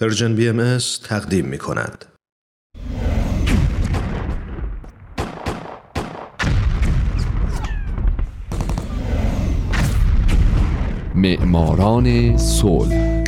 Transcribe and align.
پرژن 0.00 0.34
بی 0.34 0.48
ام 0.48 0.78
تقدیم 1.04 1.44
می 1.44 1.58
کند. 1.58 2.04
معماران 11.14 12.36
صلح 12.36 13.24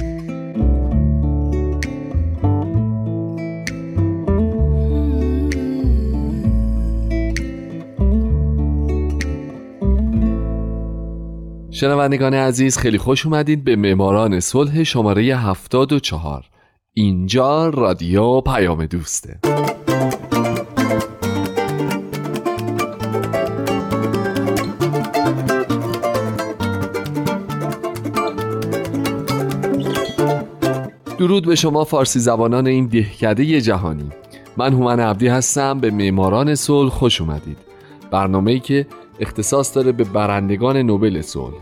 شنوندگان 11.71 12.35
عزیز 12.35 12.79
خیلی 12.79 12.99
خوش 12.99 13.27
اومدید 13.27 13.65
به 13.65 13.77
معماران 13.77 14.41
صلح 14.41 14.83
شماره 14.83 15.23
74 15.23 16.51
اینجا 17.01 17.69
رادیو 17.69 18.41
پیام 18.41 18.87
دوسته. 18.87 19.39
درود 31.19 31.47
به 31.47 31.55
شما 31.55 31.85
فارسی 31.85 32.19
زبانان 32.19 32.67
این 32.67 32.87
دهکده 32.87 33.61
جهانی. 33.61 34.11
من 34.57 34.73
هومن 34.73 35.01
عبدی 35.01 35.29
هستم 35.29 35.81
به 35.81 35.91
معماران 35.91 36.55
صلح 36.55 36.91
خوش 36.91 37.21
اومدید. 37.21 37.59
برنامه‌ای 38.11 38.61
که 38.61 38.87
اختصاص 39.21 39.77
داره 39.77 39.93
به 39.93 40.05
برندگان 40.05 40.77
نوبل 40.77 41.21
صلح. 41.21 41.55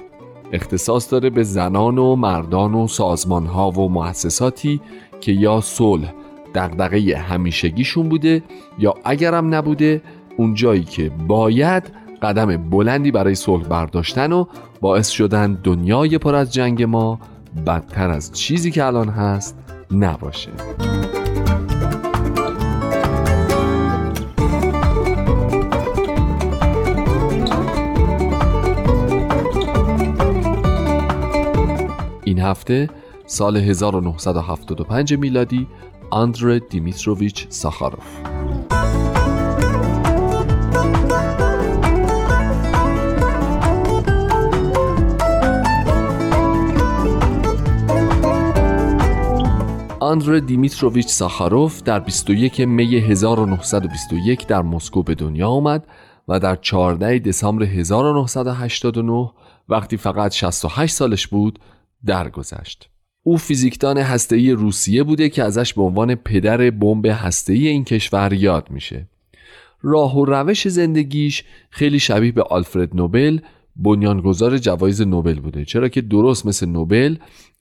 اختصاص 0.52 1.12
داره 1.12 1.30
به 1.30 1.42
زنان 1.42 1.98
و 1.98 2.16
مردان 2.16 2.74
و 2.74 2.88
سازمان 2.88 3.46
ها 3.46 3.70
و 3.70 3.88
مؤسساتی 3.90 4.80
که 5.20 5.32
یا 5.32 5.60
صلح 5.60 6.12
دغدغه 6.54 7.16
همیشگیشون 7.16 8.08
بوده 8.08 8.42
یا 8.78 8.94
اگرم 9.04 9.54
نبوده 9.54 10.02
اون 10.36 10.54
جایی 10.54 10.84
که 10.84 11.10
باید 11.26 11.82
قدم 12.22 12.56
بلندی 12.56 13.10
برای 13.10 13.34
صلح 13.34 13.68
برداشتن 13.68 14.32
و 14.32 14.44
باعث 14.80 15.08
شدن 15.08 15.58
دنیای 15.64 16.18
پر 16.18 16.34
از 16.34 16.52
جنگ 16.52 16.82
ما 16.82 17.20
بدتر 17.66 18.10
از 18.10 18.32
چیزی 18.32 18.70
که 18.70 18.84
الان 18.84 19.08
هست 19.08 19.56
نباشه. 19.90 20.50
این 32.24 32.38
هفته 32.38 32.88
سال 33.30 33.56
1975 33.56 35.14
میلادی 35.14 35.66
آندر 36.10 36.58
دیمیتروویچ 36.58 37.46
ساخاروف 37.48 38.20
آندر 50.00 50.38
دیمیتروویچ 50.38 51.08
ساخاروف 51.08 51.82
در 51.82 52.00
21 52.00 52.60
می 52.60 52.98
1921 52.98 54.46
در 54.46 54.62
مسکو 54.62 55.02
به 55.02 55.14
دنیا 55.14 55.48
آمد 55.48 55.86
و 56.28 56.40
در 56.40 56.56
14 56.56 57.18
دسامبر 57.18 57.64
1989 57.64 59.30
وقتی 59.68 59.96
فقط 59.96 60.32
68 60.32 60.94
سالش 60.94 61.26
بود 61.26 61.58
درگذشت. 62.06 62.90
او 63.28 63.36
فیزیکدان 63.36 63.98
هسته‌ای 63.98 64.52
روسیه 64.52 65.02
بوده 65.02 65.28
که 65.28 65.44
ازش 65.44 65.74
به 65.74 65.82
عنوان 65.82 66.14
پدر 66.14 66.70
بمب 66.70 67.06
هسته‌ای 67.06 67.68
این 67.68 67.84
کشور 67.84 68.32
یاد 68.32 68.70
میشه. 68.70 69.06
راه 69.82 70.16
و 70.16 70.24
روش 70.24 70.68
زندگیش 70.68 71.44
خیلی 71.70 71.98
شبیه 71.98 72.32
به 72.32 72.42
آلفرد 72.42 72.96
نوبل 72.96 73.38
بنیانگذار 73.76 74.58
جوایز 74.58 75.02
نوبل 75.02 75.40
بوده 75.40 75.64
چرا 75.64 75.88
که 75.88 76.00
درست 76.00 76.46
مثل 76.46 76.66
نوبل 76.66 77.16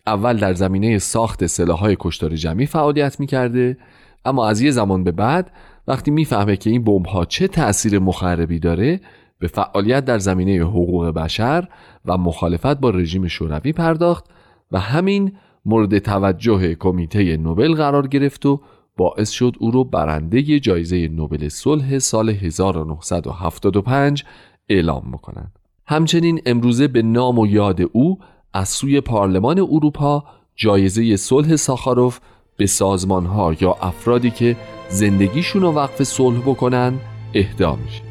اول 0.05 0.37
در 0.37 0.53
زمینه 0.53 0.97
ساخت 0.97 1.45
سلاح‌های 1.45 1.97
کشتار 1.99 2.35
جمعی 2.35 2.65
فعالیت 2.65 3.19
می‌کرده 3.19 3.77
اما 4.25 4.47
از 4.47 4.61
یه 4.61 4.71
زمان 4.71 5.03
به 5.03 5.11
بعد 5.11 5.51
وقتی 5.87 6.11
می‌فهمه 6.11 6.57
که 6.57 6.69
این 6.69 6.83
بمب‌ها 6.83 7.25
چه 7.25 7.47
تأثیر 7.47 7.99
مخربی 7.99 8.59
داره 8.59 8.99
به 9.39 9.47
فعالیت 9.47 10.05
در 10.05 10.19
زمینه 10.19 10.61
حقوق 10.61 11.05
بشر 11.05 11.67
و 12.05 12.17
مخالفت 12.17 12.79
با 12.79 12.89
رژیم 12.89 13.27
شوروی 13.27 13.73
پرداخت 13.73 14.25
و 14.71 14.79
همین 14.79 15.31
مورد 15.67 15.99
توجه 15.99 16.75
کمیته 16.75 17.37
نوبل 17.37 17.75
قرار 17.75 18.07
گرفت 18.07 18.45
و 18.45 18.61
باعث 18.97 19.29
شد 19.29 19.55
او 19.59 19.71
رو 19.71 19.83
برنده 19.83 20.59
جایزه 20.59 21.07
نوبل 21.07 21.49
صلح 21.49 21.99
سال 21.99 22.29
1975 22.29 24.23
اعلام 24.69 25.11
بکنند. 25.11 25.51
همچنین 25.85 26.41
امروزه 26.45 26.87
به 26.87 27.01
نام 27.01 27.39
و 27.39 27.47
یاد 27.47 27.81
او 27.93 28.19
از 28.53 28.69
سوی 28.69 29.01
پارلمان 29.01 29.59
اروپا 29.59 30.23
جایزه 30.55 31.15
صلح 31.15 31.55
ساخاروف 31.55 32.19
به 32.57 32.65
سازمان 32.65 33.25
ها 33.25 33.55
یا 33.61 33.75
افرادی 33.81 34.31
که 34.31 34.55
زندگیشون 34.89 35.61
رو 35.61 35.71
وقف 35.71 36.03
صلح 36.03 36.39
بکنن 36.39 36.93
اهدا 37.33 37.75
میشه 37.75 38.06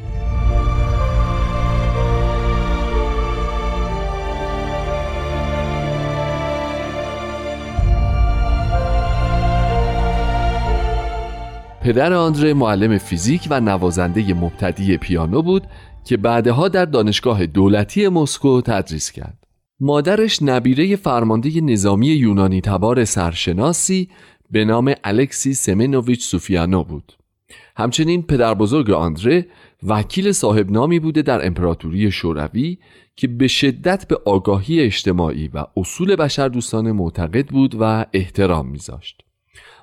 پدر 11.87 12.13
آندره 12.13 12.53
معلم 12.53 12.97
فیزیک 12.97 13.47
و 13.49 13.59
نوازنده 13.59 14.33
مبتدی 14.33 14.97
پیانو 14.97 15.41
بود 15.41 15.63
که 16.05 16.17
بعدها 16.17 16.67
در 16.67 16.85
دانشگاه 16.85 17.45
دولتی 17.45 18.07
مسکو 18.07 18.61
تدریس 18.61 19.11
کرد. 19.11 19.37
مادرش 19.79 20.41
نبیره 20.41 20.95
فرمانده 20.95 21.61
نظامی 21.61 22.07
یونانی 22.07 22.61
تبار 22.61 23.05
سرشناسی 23.05 24.09
به 24.51 24.65
نام 24.65 24.93
الکسی 25.03 25.53
سمنوویچ 25.53 26.23
سوفیانو 26.23 26.83
بود. 26.83 27.13
همچنین 27.77 28.23
پدر 28.23 28.53
بزرگ 28.53 28.91
آندره 28.91 29.45
وکیل 29.83 30.31
صاحب 30.31 30.71
نامی 30.71 30.99
بوده 30.99 31.21
در 31.21 31.45
امپراتوری 31.45 32.11
شوروی 32.11 32.77
که 33.15 33.27
به 33.27 33.47
شدت 33.47 34.07
به 34.07 34.19
آگاهی 34.25 34.81
اجتماعی 34.81 35.47
و 35.53 35.65
اصول 35.77 36.15
بشر 36.15 36.47
دوستانه 36.47 36.91
معتقد 36.91 37.47
بود 37.47 37.75
و 37.79 38.05
احترام 38.13 38.67
میذاشت. 38.67 39.26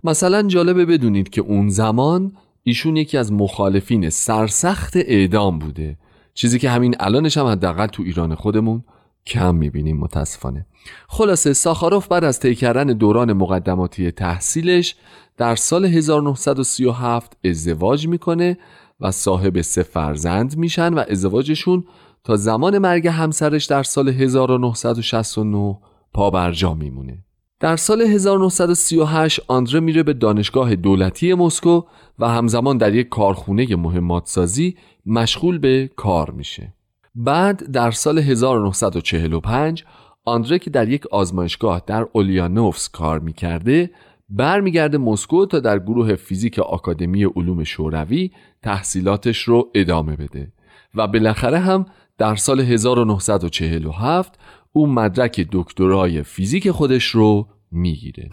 مثلا 0.04 0.42
جالبه 0.42 0.86
بدونید 0.86 1.28
که 1.28 1.40
اون 1.40 1.68
زمان 1.68 2.32
ایشون 2.62 2.96
یکی 2.96 3.18
از 3.18 3.32
مخالفین 3.32 4.10
سرسخت 4.10 4.96
اعدام 4.96 5.58
بوده. 5.58 5.98
چیزی 6.34 6.58
که 6.58 6.70
همین 6.70 6.94
الانش 7.00 7.38
هم 7.38 7.46
حداقل 7.46 7.86
تو 7.86 8.02
ایران 8.02 8.34
خودمون 8.34 8.84
کم 9.26 9.54
می‌بینیم 9.54 9.96
متاسفانه. 9.96 10.66
خلاصه 11.08 11.52
ساخاروف 11.52 12.08
بعد 12.08 12.24
از 12.24 12.40
طی 12.40 12.54
کردن 12.54 12.86
دوران 12.86 13.32
مقدماتی 13.32 14.10
تحصیلش 14.10 14.96
در 15.36 15.56
سال 15.56 15.84
1937 15.84 17.36
ازدواج 17.44 18.08
می‌کنه 18.08 18.58
و 19.00 19.10
صاحب 19.10 19.60
سه 19.60 19.82
فرزند 19.82 20.56
میشن 20.56 20.94
و 20.94 21.04
ازدواجشون 21.10 21.84
تا 22.24 22.36
زمان 22.36 22.78
مرگ 22.78 23.06
همسرش 23.06 23.64
در 23.64 23.82
سال 23.82 24.08
1969 24.08 25.78
پابرجا 26.12 26.74
میمونه. 26.74 27.23
در 27.64 27.76
سال 27.76 28.02
1938 28.02 29.40
آندره 29.48 29.80
میره 29.80 30.02
به 30.02 30.12
دانشگاه 30.12 30.74
دولتی 30.74 31.34
مسکو 31.34 31.82
و 32.18 32.28
همزمان 32.28 32.78
در 32.78 32.94
یک 32.94 33.08
کارخونه 33.08 33.76
مهمات 33.76 34.26
سازی 34.26 34.76
مشغول 35.06 35.58
به 35.58 35.90
کار 35.96 36.30
میشه. 36.30 36.74
بعد 37.14 37.70
در 37.72 37.90
سال 37.90 38.18
1945 38.18 39.84
آندره 40.24 40.58
که 40.58 40.70
در 40.70 40.88
یک 40.88 41.06
آزمایشگاه 41.06 41.82
در 41.86 42.06
اولیانوفس 42.12 42.88
کار 42.88 43.18
می‌کرده 43.18 43.90
برمیگرده 44.28 44.98
مسکو 44.98 45.46
تا 45.46 45.60
در 45.60 45.78
گروه 45.78 46.14
فیزیک 46.14 46.58
آکادمی 46.58 47.24
علوم 47.24 47.64
شوروی 47.64 48.30
تحصیلاتش 48.62 49.42
رو 49.42 49.70
ادامه 49.74 50.16
بده 50.16 50.52
و 50.94 51.06
بالاخره 51.06 51.58
هم 51.58 51.86
در 52.18 52.34
سال 52.34 52.60
1947 52.60 54.38
او 54.72 54.86
مدرک 54.86 55.48
دکترای 55.52 56.22
فیزیک 56.22 56.70
خودش 56.70 57.04
رو 57.04 57.48
می‌گیره 57.74 58.30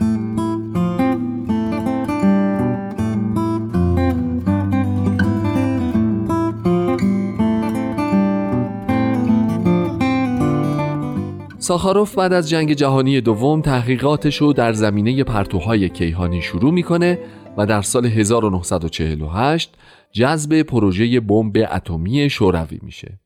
ساخاروف 11.59 12.15
بعد 12.15 12.33
از 12.33 12.49
جنگ 12.49 12.73
جهانی 12.73 13.21
دوم 13.21 13.61
تحقیقاتش 13.61 14.37
رو 14.37 14.53
در 14.53 14.73
زمینه 14.73 15.23
پرتوهای 15.23 15.89
کیهانی 15.89 16.41
شروع 16.41 16.71
می‌کنه 16.71 17.19
و 17.57 17.65
در 17.65 17.81
سال 17.81 18.05
1948 18.05 19.73
جذب 20.11 20.61
پروژه 20.61 21.19
بمب 21.19 21.57
اتمی 21.71 22.29
شوروی 22.29 22.79
میشه. 22.81 23.19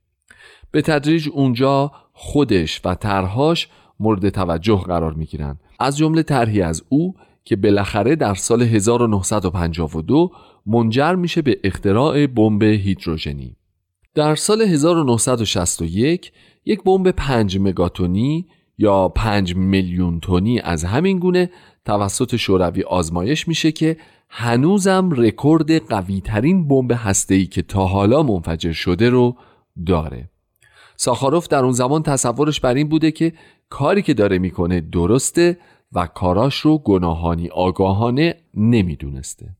به 0.72 0.82
تدریج 0.82 1.30
اونجا 1.34 1.92
خودش 2.14 2.82
و 2.86 2.96
طرحهاش 2.96 3.68
مورد 4.00 4.30
توجه 4.30 4.77
قرار 4.77 5.13
می‌گیرند 5.13 5.59
از 5.80 5.97
جمله 5.97 6.24
طرحی 6.24 6.62
از 6.62 6.83
او 6.89 7.15
که 7.44 7.56
بالاخره 7.56 8.15
در 8.15 8.33
سال 8.33 8.62
1952 8.62 10.31
منجر 10.65 11.15
میشه 11.15 11.42
به 11.42 11.59
اختراع 11.63 12.27
بمب 12.27 12.63
هیدروژنی. 12.63 13.56
در 14.15 14.36
سال 14.36 14.62
1961 14.62 16.31
یک 16.65 16.83
بمب 16.83 17.12
5 17.12 17.57
مگاتونی 17.59 18.47
یا 18.77 19.07
5 19.07 19.56
میلیون 19.56 20.19
تونی 20.19 20.59
از 20.59 20.83
همین 20.83 21.19
گونه 21.19 21.50
توسط 21.86 22.36
شوروی 22.36 22.83
آزمایش 22.83 23.47
میشه 23.47 23.71
که 23.71 23.97
هنوزم 24.30 25.09
رکورد 25.12 25.88
قوی 25.88 26.21
ترین 26.21 26.68
بمب 26.68 26.92
هسته‌ای 26.95 27.45
که 27.45 27.62
تا 27.62 27.86
حالا 27.86 28.24
منفجر 28.24 28.71
شده 28.71 29.09
رو 29.09 29.36
داره. 29.86 30.30
ساخاروف 30.97 31.47
در 31.47 31.63
اون 31.63 31.71
زمان 31.71 32.03
تصورش 32.03 32.59
بر 32.59 32.74
این 32.74 32.89
بوده 32.89 33.12
که 33.12 33.33
کاری 33.70 34.02
که 34.02 34.14
داره 34.14 34.40
می‌کنه 34.40 34.82
درسته 34.82 35.58
و 35.94 36.08
کاراش 36.08 36.56
رو 36.56 36.78
گناهانی 36.78 37.50
آگاهانه 37.50 38.36
نمی‌دونسته. 38.54 39.56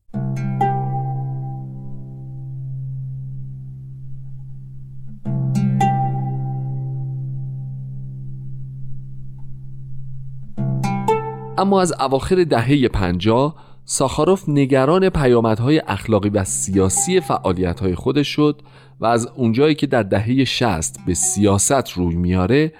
اما 11.58 11.80
از 11.80 11.92
اواخر 12.00 12.44
دهه 12.44 12.88
پنجاه 12.88 13.54
ساخاروف 13.84 14.48
نگران 14.48 15.08
پیامدهای 15.08 15.82
اخلاقی 15.86 16.28
و 16.28 16.44
سیاسی 16.44 17.20
فعالیتهای 17.20 17.94
خودش 17.94 18.28
شد 18.28 18.62
و 19.00 19.06
از 19.06 19.26
اونجایی 19.26 19.74
که 19.74 19.86
در 19.86 20.02
دهه 20.02 20.44
60 20.44 20.96
به 21.06 21.14
سیاست 21.14 21.90
روی 21.90 22.16
میاره 22.16 22.72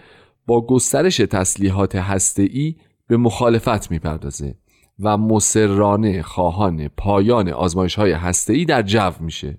با 0.47 0.67
گسترش 0.67 1.17
تسلیحات 1.17 1.97
هسته‌ای 1.97 2.75
به 3.09 3.17
مخالفت 3.17 3.91
می‌پردازه 3.91 4.55
و 5.01 5.17
مسررانه 5.17 6.23
خواهان 6.23 6.89
پایان 6.89 7.49
آزمایش 7.49 7.95
های 7.95 8.13
هسته‌ای 8.13 8.65
در 8.65 8.83
جو 8.83 9.11
میشه. 9.21 9.59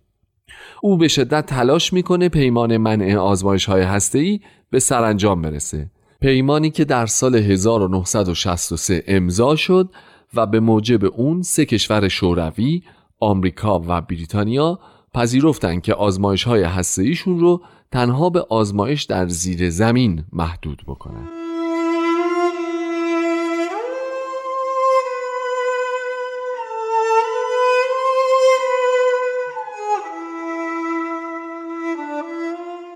او 0.81 0.98
به 0.98 1.07
شدت 1.07 1.45
تلاش 1.45 1.94
می‌کنه 1.94 2.30
پیمان 2.30 2.78
منع 2.78 3.18
آزمایش 3.18 3.66
های 3.66 3.81
هسته‌ای 3.81 4.39
به 4.69 4.80
سرانجام 4.80 5.42
برسه. 5.42 5.92
پیمانی 6.22 6.69
که 6.69 6.86
در 6.86 7.06
سال 7.06 7.36
1963 7.36 9.04
امضا 9.07 9.56
شد 9.56 9.90
و 10.33 10.45
به 10.45 10.60
موجب 10.60 11.06
اون 11.06 11.42
سه 11.42 11.66
کشور 11.66 12.07
شوروی، 12.07 12.83
آمریکا 13.19 13.81
و 13.88 14.01
بریتانیا 14.01 14.80
پذیرفتند 15.13 15.81
که 15.81 15.94
آزمایش 15.94 16.44
های 16.44 16.63
هسته‌ایشون 16.63 17.40
رو 17.40 17.62
تنها 17.92 18.30
به 18.30 18.45
آزمایش 18.50 19.04
در 19.04 19.28
زیر 19.28 19.69
زمین 19.69 20.24
محدود 20.34 20.84
بکنند. 20.88 21.28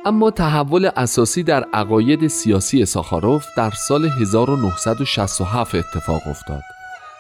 اما 0.06 0.32
تحول 0.32 0.90
اساسی 0.96 1.44
در 1.44 1.64
عقاید 1.74 2.28
سیاسی 2.28 2.86
ساخاروف 2.86 3.46
در 3.58 3.70
سال 3.70 4.06
1967 4.06 5.76
اتفاق 5.76 6.22
افتاد 6.26 6.62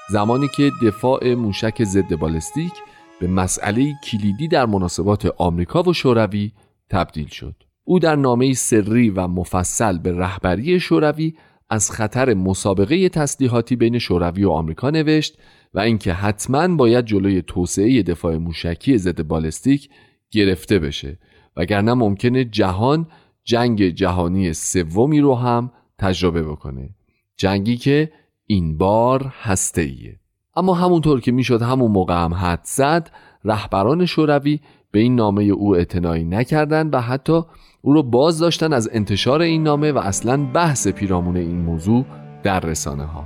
زمانی 0.10 0.48
که 0.48 0.72
دفاع 0.84 1.34
موشک 1.34 1.84
ضد 1.84 2.16
بالستیک 2.16 2.74
به 3.20 3.28
مسئله 3.28 3.94
کلیدی 4.04 4.48
در 4.48 4.66
مناسبات 4.66 5.26
آمریکا 5.38 5.84
و 5.84 5.94
شوروی 5.94 6.52
تبدیل 6.92 7.28
شد 7.28 7.56
او 7.84 8.00
در 8.00 8.16
نامه 8.16 8.54
سری 8.54 9.10
و 9.10 9.28
مفصل 9.28 9.98
به 9.98 10.18
رهبری 10.18 10.80
شوروی 10.80 11.34
از 11.70 11.92
خطر 11.92 12.34
مسابقه 12.34 13.10
تسلیحاتی 13.10 13.76
بین 13.76 14.00
شوروی 14.00 14.44
و 14.44 14.50
آمریکا 14.50 14.90
نوشت 14.90 15.38
و 15.74 15.80
اینکه 15.80 16.14
حتما 16.14 16.76
باید 16.76 17.06
جلوی 17.06 17.42
توسعه 17.42 18.04
دفاع 18.04 18.38
موشکی 18.38 18.98
ضد 18.98 19.22
بالستیک 19.22 19.90
گرفته 20.32 20.80
بشه 20.80 21.20
وگرنه 21.58 21.94
ممکنه 21.94 22.46
جهان 22.46 23.08
جنگ 23.44 23.90
جهانی 23.90 24.54
سومی 24.54 25.20
رو 25.20 25.36
هم 25.36 25.72
تجربه 25.98 26.44
بکنه 26.44 26.90
جنگی 27.38 27.78
که 27.78 28.12
این 28.48 28.78
بار 28.78 29.34
هسته 29.42 29.82
ایه. 29.82 30.20
اما 30.56 30.74
همونطور 30.74 31.22
که 31.22 31.32
می‌شد 31.32 31.62
همون 31.62 31.92
موقع 31.92 32.24
هم 32.24 32.34
حد 32.34 32.62
زد 32.64 33.12
رهبران 33.46 34.06
شوروی 34.06 34.60
به 34.92 35.00
این 35.00 35.16
نامه 35.16 35.44
او 35.44 35.76
اعتنایی 35.76 36.24
نکردند 36.24 36.94
و 36.94 37.00
حتی 37.00 37.42
او 37.82 37.94
رو 37.94 38.04
باز 38.04 38.40
داشتن 38.40 38.74
از 38.74 38.90
انتشار 38.94 39.42
این 39.42 39.64
نامه 39.64 39.92
و 39.92 39.98
اصلا 39.98 40.46
بحث 40.46 40.88
پیرامون 40.88 41.38
این 41.38 41.62
موضوع 41.62 42.06
در 42.44 42.60
رسانه 42.60 43.04
ها 43.04 43.26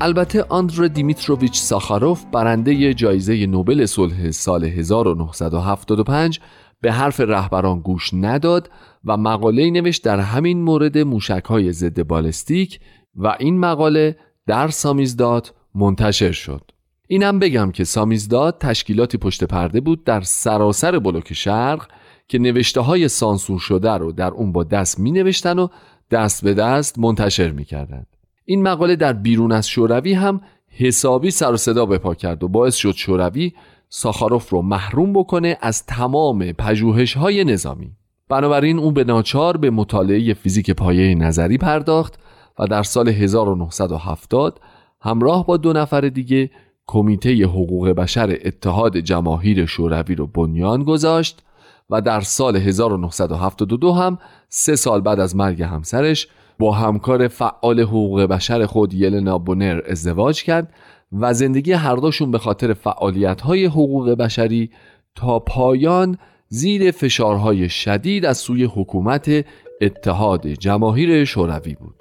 البته 0.00 0.44
آندر 0.48 0.86
دیمیتروویچ 0.86 1.58
ساخاروف 1.58 2.24
برنده 2.32 2.94
جایزه 2.94 3.46
نوبل 3.46 3.86
صلح 3.86 4.30
سال 4.30 4.64
1975 4.64 6.40
به 6.80 6.92
حرف 6.92 7.20
رهبران 7.20 7.80
گوش 7.80 8.10
نداد 8.14 8.70
و 9.04 9.16
مقاله 9.16 9.70
نوشت 9.70 10.04
در 10.04 10.20
همین 10.20 10.62
مورد 10.62 10.98
موشک 10.98 11.44
های 11.44 11.72
ضد 11.72 12.02
بالستیک 12.02 12.80
و 13.16 13.36
این 13.40 13.58
مقاله 13.58 14.16
در 14.46 14.68
سامیزداد 14.68 15.54
منتشر 15.74 16.32
شد 16.32 16.70
اینم 17.08 17.38
بگم 17.38 17.70
که 17.70 17.84
سامیزداد 17.84 18.58
تشکیلاتی 18.58 19.18
پشت 19.18 19.44
پرده 19.44 19.80
بود 19.80 20.04
در 20.04 20.20
سراسر 20.20 20.98
بلوک 20.98 21.32
شرق 21.32 21.86
که 22.28 22.38
نوشته 22.38 22.80
های 22.80 23.08
سانسور 23.08 23.58
شده 23.58 23.90
رو 23.90 24.12
در 24.12 24.30
اون 24.30 24.52
با 24.52 24.64
دست 24.64 24.98
می 24.98 25.12
نوشتن 25.12 25.58
و 25.58 25.68
دست 26.10 26.44
به 26.44 26.54
دست 26.54 26.98
منتشر 26.98 27.50
می 27.50 27.64
کردن. 27.64 28.06
این 28.44 28.62
مقاله 28.62 28.96
در 28.96 29.12
بیرون 29.12 29.52
از 29.52 29.68
شوروی 29.68 30.12
هم 30.12 30.40
حسابی 30.68 31.30
سر 31.30 31.52
و 31.52 31.56
صدا 31.56 31.86
بپا 31.86 32.14
کرد 32.14 32.44
و 32.44 32.48
باعث 32.48 32.74
شد 32.74 32.92
شوروی 32.92 33.52
ساخاروف 33.88 34.50
رو 34.50 34.62
محروم 34.62 35.12
بکنه 35.12 35.58
از 35.60 35.86
تمام 35.86 36.52
پژوهش 36.52 37.16
های 37.16 37.44
نظامی 37.44 37.92
بنابراین 38.28 38.78
او 38.78 38.92
به 38.92 39.04
ناچار 39.04 39.56
به 39.56 39.70
مطالعه 39.70 40.34
فیزیک 40.34 40.70
پایه 40.70 41.14
نظری 41.14 41.58
پرداخت 41.58 42.18
و 42.58 42.66
در 42.66 42.82
سال 42.82 43.08
1970 43.08 44.60
همراه 45.00 45.46
با 45.46 45.56
دو 45.56 45.72
نفر 45.72 46.00
دیگه 46.00 46.50
کمیته 46.86 47.44
حقوق 47.44 47.88
بشر 47.88 48.38
اتحاد 48.44 48.96
جماهیر 48.96 49.66
شوروی 49.66 50.14
رو 50.14 50.26
بنیان 50.26 50.82
گذاشت 50.84 51.42
و 51.90 52.00
در 52.00 52.20
سال 52.20 52.56
1972 52.56 53.92
هم 53.92 54.18
سه 54.48 54.76
سال 54.76 55.00
بعد 55.00 55.20
از 55.20 55.36
مرگ 55.36 55.62
همسرش 55.62 56.28
با 56.58 56.72
همکار 56.72 57.28
فعال 57.28 57.80
حقوق 57.80 58.22
بشر 58.22 58.66
خود 58.66 58.94
یلنا 58.94 59.38
بونر 59.38 59.80
ازدواج 59.90 60.42
کرد 60.42 60.72
و 61.12 61.32
زندگی 61.32 61.72
هر 61.72 61.96
دوشون 61.96 62.30
به 62.30 62.38
خاطر 62.38 62.72
فعالیت 62.72 63.40
های 63.40 63.64
حقوق 63.64 64.10
بشری 64.10 64.70
تا 65.14 65.38
پایان 65.38 66.18
زیر 66.54 66.90
فشارهای 66.90 67.68
شدید 67.68 68.24
از 68.24 68.38
سوی 68.38 68.64
حکومت 68.64 69.44
اتحاد 69.80 70.46
جماهیر 70.46 71.24
شوروی 71.24 71.74
بود. 71.74 71.94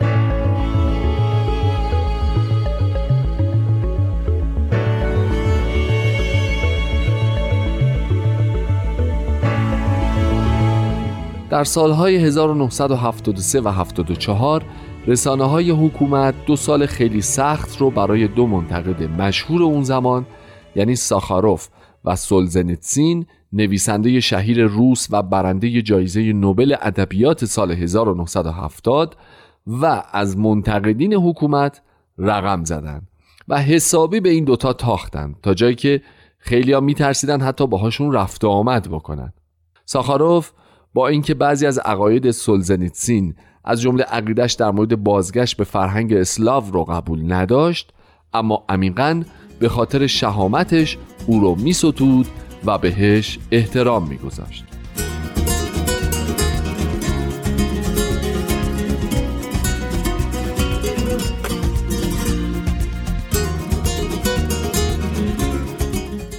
در 11.50 11.64
سالهای 11.64 12.16
1973 12.16 13.62
و 13.62 13.68
74 13.68 14.64
رسانه 15.08 15.44
های 15.44 15.72
حکومت 15.72 16.46
دو 16.46 16.56
سال 16.56 16.86
خیلی 16.86 17.22
سخت 17.22 17.78
رو 17.78 17.92
برای 17.92 18.28
دو 18.28 18.48
منتقد 18.48 19.04
مشهور 19.04 19.64
اون 19.64 19.84
زمان 19.84 20.26
یعنی 20.76 20.96
ساخاروف 20.96 21.68
و 22.06 22.16
سولزنیتسین 22.16 23.26
نویسنده 23.54 24.20
شهیر 24.20 24.64
روس 24.66 25.08
و 25.12 25.22
برنده 25.22 25.82
جایزه 25.82 26.34
نوبل 26.34 26.76
ادبیات 26.82 27.46
سال 27.46 27.72
1970 27.72 29.18
و 29.68 30.04
از 30.12 30.38
منتقدین 30.38 31.14
حکومت 31.14 31.82
رقم 32.18 32.64
زدن 32.64 33.02
و 33.48 33.62
حسابی 33.62 34.20
به 34.20 34.30
این 34.30 34.44
دوتا 34.44 34.74
تاختن 34.74 35.36
تا 35.44 35.54
جایی 35.54 35.76
که 35.76 36.02
خیلی 36.38 36.74
ها 36.74 36.80
میترسیدن 36.80 37.42
حتی 37.42 37.68
باهاشون 37.68 38.12
رفت 38.12 38.46
آمد 38.46 38.88
بکنن. 38.92 39.34
ساخاروف 39.86 40.52
با 40.94 41.08
اینکه 41.08 41.34
بعضی 41.34 41.66
از 41.66 41.80
عقاید 41.80 42.32
سولزنیتسین 42.32 43.36
از 43.64 43.82
جمله 43.82 44.04
عقیدش 44.04 44.54
در 44.54 44.72
مورد 44.72 45.04
بازگشت 45.04 45.58
به 45.58 45.64
فرهنگ 45.64 46.14
اسلاو 46.14 46.72
رو 46.72 46.84
قبول 46.84 47.34
نداشت 47.34 47.94
اما 48.34 48.66
عمیقا 48.70 49.24
به 49.60 49.70
خاطر 49.70 50.08
شهامتش 50.08 50.98
او 51.28 51.40
رو 51.40 51.56
میستود 51.56 52.28
و 52.66 52.78
بهش 52.78 53.40
احترام 53.52 54.08
میگذاشت. 54.08 54.64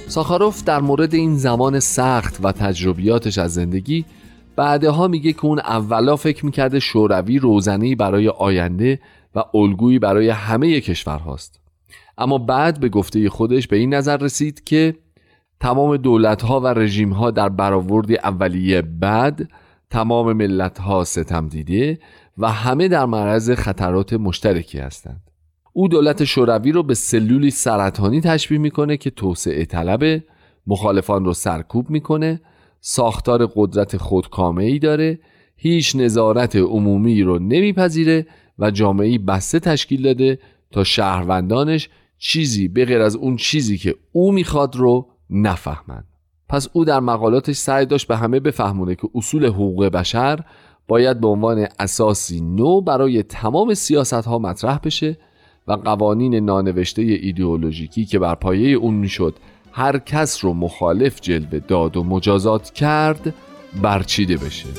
ساخاروف 0.07 0.63
در 0.63 0.79
مورد 0.79 1.13
این 1.13 1.37
زمان 1.37 1.79
سخت 1.79 2.39
و 2.43 2.51
تجربیاتش 2.51 3.37
از 3.37 3.53
زندگی 3.53 4.05
بعدها 4.55 5.07
میگه 5.07 5.33
که 5.33 5.45
اون 5.45 5.59
اولا 5.59 6.15
فکر 6.15 6.45
می‌کرده 6.45 6.79
شوروی 6.79 7.39
روزنی 7.39 7.95
برای 7.95 8.29
آینده 8.29 8.99
و 9.35 9.43
الگویی 9.53 9.99
برای 9.99 10.29
همه 10.29 10.81
کشورهاست. 10.81 11.59
اما 12.17 12.37
بعد 12.37 12.79
به 12.79 12.89
گفته 12.89 13.29
خودش 13.29 13.67
به 13.67 13.77
این 13.77 13.93
نظر 13.93 14.17
رسید 14.17 14.63
که 14.63 14.95
تمام 15.59 15.97
دولتها 15.97 16.59
و 16.59 16.67
رژیمها 16.67 17.31
در 17.31 17.49
برآورد 17.49 18.11
اولیه 18.11 18.81
بعد 18.81 19.49
تمام 19.89 20.33
ملتها 20.33 21.03
ستم 21.03 21.47
دیده 21.47 21.99
و 22.37 22.51
همه 22.51 22.87
در 22.87 23.05
معرض 23.05 23.51
خطرات 23.51 24.13
مشترکی 24.13 24.79
هستند. 24.79 25.21
او 25.73 25.87
دولت 25.87 26.23
شوروی 26.23 26.71
رو 26.71 26.83
به 26.83 26.93
سلولی 26.93 27.51
سرطانی 27.51 28.21
تشبیه 28.21 28.57
می‌کنه 28.57 28.97
که 28.97 29.09
توسعه 29.09 29.65
طلبه 29.65 30.23
مخالفان 30.67 31.25
رو 31.25 31.33
سرکوب 31.33 31.89
می‌کنه 31.89 32.41
ساختار 32.79 33.51
قدرت 33.55 33.97
خودکامه 33.97 34.63
ای 34.63 34.79
داره 34.79 35.19
هیچ 35.55 35.95
نظارت 35.95 36.55
عمومی 36.55 37.21
رو 37.21 37.39
نمیپذیره 37.39 38.25
و 38.59 38.71
جامعه 38.71 39.17
بسته 39.17 39.59
تشکیل 39.59 40.01
داده 40.01 40.39
تا 40.71 40.83
شهروندانش 40.83 41.89
چیزی 42.17 42.67
به 42.67 42.85
غیر 42.85 43.01
از 43.01 43.15
اون 43.15 43.35
چیزی 43.35 43.77
که 43.77 43.95
او 44.11 44.31
می‌خواد 44.31 44.75
رو 44.75 45.07
نفهمند. 45.29 46.05
پس 46.49 46.67
او 46.73 46.85
در 46.85 46.99
مقالاتش 46.99 47.55
سعی 47.55 47.85
داشت 47.85 48.07
به 48.07 48.17
همه 48.17 48.39
بفهمونه 48.39 48.95
که 48.95 49.09
اصول 49.15 49.45
حقوق 49.45 49.85
بشر 49.85 50.39
باید 50.87 51.19
به 51.19 51.27
عنوان 51.27 51.67
اساسی 51.79 52.41
نو 52.41 52.81
برای 52.81 53.23
تمام 53.23 53.73
سیاست 53.73 54.13
ها 54.13 54.39
مطرح 54.39 54.79
بشه 54.83 55.17
و 55.67 55.73
قوانین 55.73 56.35
نانوشته 56.35 57.01
ایدئولوژیکی 57.01 58.05
که 58.05 58.19
بر 58.19 58.35
پایه 58.35 58.75
اون 58.75 58.93
می‌شد 58.93 59.35
هر 59.71 59.97
کس 59.97 60.45
رو 60.45 60.53
مخالف 60.53 61.21
جلوه 61.21 61.59
داد 61.59 61.97
و 61.97 62.03
مجازات 62.03 62.73
کرد 62.73 63.33
برچیده 63.81 64.37
بشه. 64.37 64.69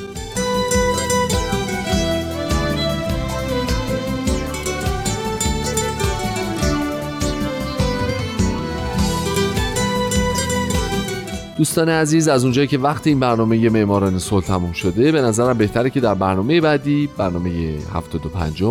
دوستان 11.59 11.89
عزیز 11.89 12.29
از 12.29 12.45
اونجایی 12.45 12.67
که 12.67 12.79
وقت 12.79 13.07
این 13.07 13.21
برنامه 13.21 13.71
معماران 13.71 14.19
صلح 14.19 14.45
تموم 14.45 14.73
شده 14.73 15.13
به 15.13 15.23
نظرم 15.23 15.59
بهتره 15.59 15.91
که 15.91 16.01
در 16.01 16.15
برنامه 16.15 16.61
بعدی 16.61 17.09
برنامه 17.19 17.51
75 17.95 18.63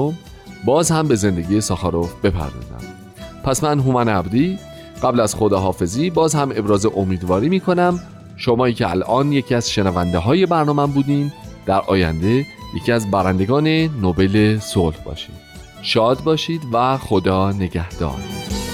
باز 0.65 0.91
هم 0.91 1.07
به 1.07 1.15
زندگی 1.15 1.61
ساخاروف 1.61 2.13
بپردازم. 2.23 2.77
پس 3.43 3.63
من 3.63 3.79
هومن 3.79 4.09
عبدی 4.09 4.59
قبل 5.03 5.19
از 5.19 5.35
خداحافظی 5.35 6.09
باز 6.09 6.35
هم 6.35 6.51
ابراز 6.55 6.85
امیدواری 6.85 7.49
می 7.49 7.59
کنم 7.59 7.99
شمایی 8.37 8.73
که 8.73 8.89
الان 8.89 9.31
یکی 9.31 9.55
از 9.55 9.71
شنونده 9.71 10.17
های 10.17 10.45
برنامه 10.45 10.87
بودین 10.87 11.31
در 11.65 11.81
آینده 11.87 12.45
یکی 12.75 12.91
از 12.91 13.11
برندگان 13.11 13.67
نوبل 13.67 14.59
صلح 14.59 15.03
باشید 15.05 15.45
شاد 15.81 16.23
باشید 16.23 16.61
و 16.73 16.97
خدا 16.97 17.51
نگهدار. 17.51 18.64